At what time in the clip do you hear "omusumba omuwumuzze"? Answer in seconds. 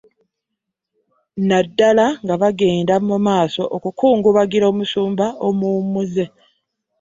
4.71-6.25